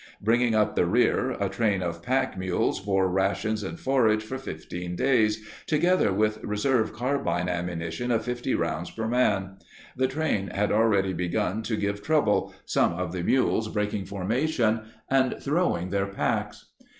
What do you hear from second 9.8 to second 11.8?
The train had already begun to